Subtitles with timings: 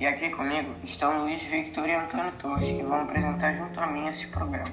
[0.00, 4.08] E aqui comigo estão Luiz Victor e Antônio Torres, que vão apresentar junto a mim
[4.08, 4.72] esse programa.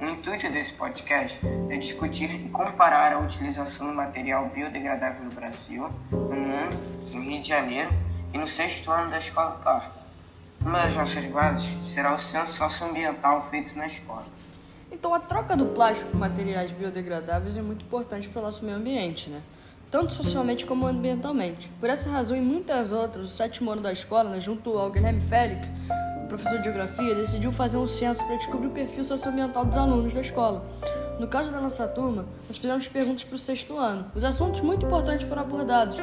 [0.00, 1.38] O intuito desse podcast
[1.68, 6.78] é discutir e comparar a utilização do material biodegradável no Brasil, no mundo,
[7.12, 7.90] no Rio de Janeiro
[8.32, 9.98] e no sexto ano da Escola Parque.
[10.62, 14.24] Uma das nossas bases será o censo socioambiental feito na escola.
[14.90, 18.78] Então a troca do plástico por materiais biodegradáveis é muito importante para o nosso meio
[18.78, 19.42] ambiente, né?
[19.90, 21.70] Tanto socialmente como ambientalmente.
[21.80, 25.20] Por essa razão e muitas outras, o sétimo ano da escola, né, junto ao Guilherme
[25.20, 25.72] Félix,
[26.28, 30.20] professor de geografia, decidiu fazer um censo para descobrir o perfil socioambiental dos alunos da
[30.20, 30.66] escola.
[31.18, 34.10] No caso da nossa turma, nós fizemos perguntas para o sexto ano.
[34.14, 35.96] Os assuntos muito importantes foram abordados,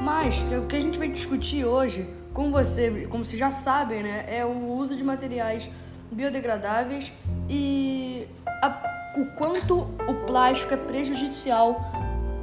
[0.00, 4.24] mas o que a gente vai discutir hoje com você, como vocês já sabem, né,
[4.28, 5.68] é o uso de materiais
[6.10, 7.12] biodegradáveis
[7.48, 8.26] e
[8.62, 11.92] a, o quanto o plástico é prejudicial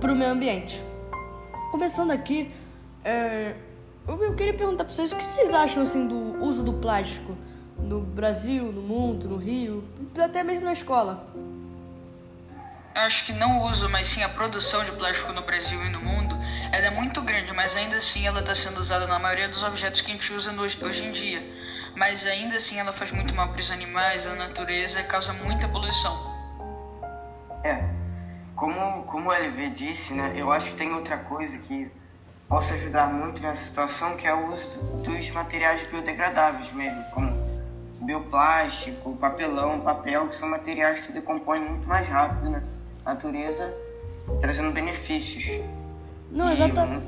[0.04, 0.84] para o meio ambiente.
[1.72, 2.54] Começando aqui,
[3.06, 3.56] é,
[4.06, 7.38] eu queria perguntar para vocês o que vocês acham assim do uso do plástico
[7.78, 9.82] no Brasil, no mundo, no Rio,
[10.22, 11.26] até mesmo na escola.
[12.94, 15.90] Eu acho que não o uso, mas sim a produção de plástico no Brasil e
[15.90, 16.36] no mundo,
[16.74, 20.02] ela é muito grande, mas ainda assim ela está sendo usada na maioria dos objetos
[20.02, 21.42] que a gente usa hoje, hoje em dia.
[21.96, 25.66] Mas ainda assim ela faz muito mal para os animais, à natureza e causa muita
[25.70, 26.14] poluição.
[27.64, 28.03] É,
[28.64, 31.92] como, como o LV disse, né, eu acho que tem outra coisa que
[32.48, 34.66] possa ajudar muito nessa situação, que é o uso
[35.04, 37.30] dos materiais biodegradáveis mesmo, como
[38.00, 42.64] bioplástico, papelão, papel, que são materiais que se decompõem muito mais rápido na
[43.04, 43.74] natureza,
[44.40, 45.62] trazendo benefícios.
[46.32, 46.86] Não, exata...
[46.86, 47.06] muito,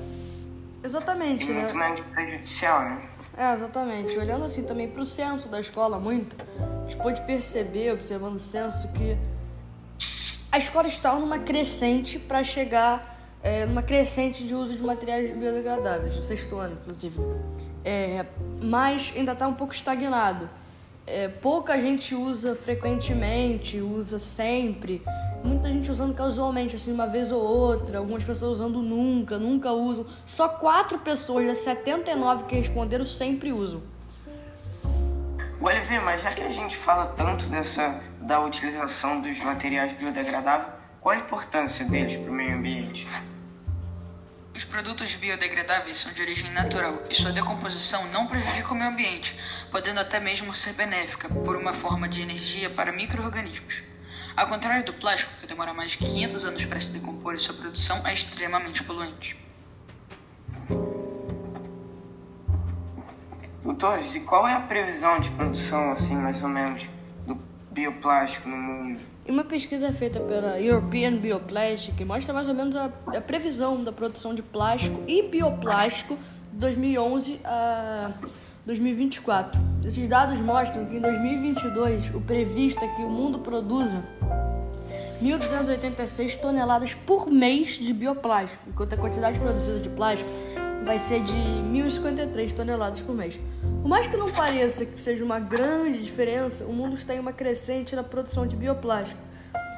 [0.84, 1.62] exatamente, e né?
[1.62, 3.02] Muito menos prejudicial, né?
[3.38, 4.18] É, exatamente.
[4.18, 8.40] Olhando assim também para o censo da escola muito, a gente pode perceber, observando o
[8.40, 9.18] censo, que
[10.56, 16.16] a escola está numa crescente para chegar é, numa crescente de uso de materiais biodegradáveis,
[16.16, 17.20] no sexto ano, inclusive.
[17.84, 18.26] É,
[18.64, 20.48] mas ainda está um pouco estagnado.
[21.06, 25.04] É, pouca gente usa frequentemente, usa sempre.
[25.44, 27.98] Muita gente usando casualmente, assim, uma vez ou outra.
[27.98, 30.06] Algumas pessoas usando nunca, nunca usam.
[30.26, 33.82] Só quatro pessoas das 79 que responderam sempre usam.
[35.62, 40.74] O LV, mas já que a gente fala tanto dessa da utilização dos materiais biodegradáveis,
[41.00, 43.08] qual a importância deles para o meio ambiente?
[44.54, 49.40] Os produtos biodegradáveis são de origem natural e sua decomposição não prejudica o meio ambiente,
[49.72, 53.82] podendo até mesmo ser benéfica por uma forma de energia para micro-organismos.
[54.36, 57.56] Ao contrário do plástico, que demora mais de 500 anos para se decompor e sua
[57.56, 59.38] produção é extremamente poluente.
[63.66, 66.84] Doutores, e qual é a previsão de produção, assim, mais ou menos,
[67.26, 67.36] do
[67.72, 69.00] bioplástico no mundo?
[69.28, 74.36] Uma pesquisa feita pela European Bioplastic mostra mais ou menos a, a previsão da produção
[74.36, 76.16] de plástico e bioplástico
[76.54, 78.12] de 2011 a
[78.68, 79.60] 2024.
[79.84, 84.00] Esses dados mostram que em 2022 o previsto é que o mundo produza
[85.24, 90.30] 1.286 toneladas por mês de bioplástico, enquanto a quantidade produzida de plástico
[90.86, 93.40] vai ser de 1.053 toneladas por mês.
[93.82, 97.34] Por mais que não pareça que seja uma grande diferença, o mundo está em uma
[97.34, 99.20] crescente na produção de bioplástico.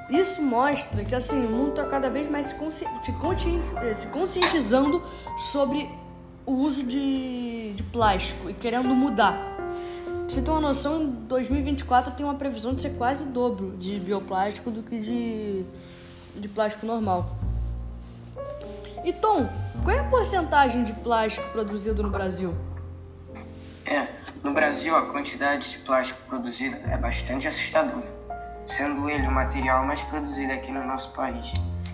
[0.09, 5.01] Isso mostra que assim, o mundo está cada vez mais se, consci se, conscientizando
[5.51, 5.89] sobre
[6.45, 9.33] o uso de, de plástico e querendo mudar.
[9.55, 13.77] Pra você ter uma noção, em 2024 tem uma previsão de ser quase o dobro
[13.77, 15.63] de bioplástico do que de,
[16.35, 17.37] de plástico normal.
[19.03, 19.47] E Tom,
[19.83, 22.53] qual é a porcentagem de plástico produzido no Brasil?
[23.85, 24.07] É,
[24.43, 28.07] no Brasil a quantidade de plástico produzida é bastante assustadora,
[28.65, 31.51] sendo ele o material mais produzido aqui no nosso país.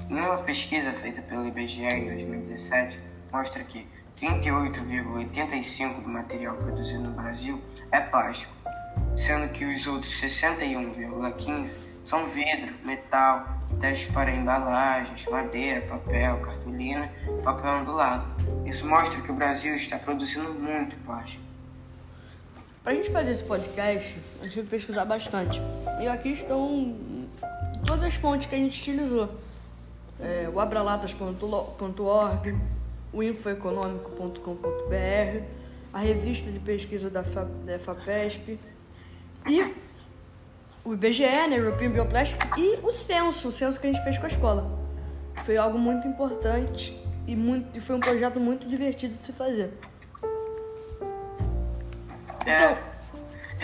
[0.09, 2.99] Em uma pesquisa feita pelo IBGE em 2017,
[3.31, 3.87] mostra que
[4.19, 7.61] 38,85% do material produzido no Brasil
[7.91, 8.51] é plástico,
[9.17, 13.47] sendo que os outros 61,15% são vidro, metal,
[13.79, 17.11] testes para embalagens, madeira, papel, cartolina
[17.43, 18.25] papel ondulado.
[18.65, 21.43] Isso mostra que o Brasil está produzindo muito plástico.
[22.83, 25.61] Para a gente fazer esse podcast, a gente vai pesquisar bastante.
[26.01, 26.95] E aqui estão
[27.85, 29.29] todas as fontes que a gente utilizou.
[30.19, 32.57] É, o abralatas.org,
[33.11, 35.43] o infoeconômico.com.br,
[35.93, 38.59] a revista de pesquisa da FAPESP
[39.47, 39.72] e
[40.85, 44.25] o IBGE, né, European Bioplastic, e o censo, o censo que a gente fez com
[44.25, 44.79] a escola.
[45.37, 49.73] Foi algo muito importante e, muito, e foi um projeto muito divertido de se fazer.
[52.45, 52.77] É,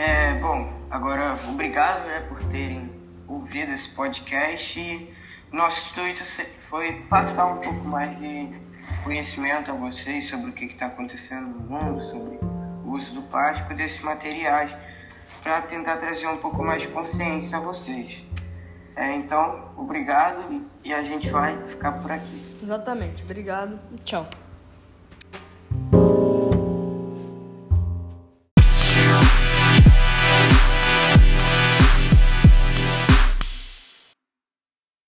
[0.02, 2.90] é, bom, agora obrigado né, por terem
[3.28, 5.14] ouvido esse podcast e
[5.52, 6.24] nosso intuito
[6.70, 8.48] foi passar um pouco mais de
[9.04, 12.40] conhecimento a vocês sobre o que está acontecendo no mundo, sobre
[12.86, 14.72] uso do plástico desses materiais
[15.44, 18.24] para tentar trazer um pouco mais de consciência a vocês.
[18.96, 22.60] É, então, obrigado e a gente vai ficar por aqui.
[22.62, 23.24] Exatamente.
[23.24, 24.28] Obrigado e tchau.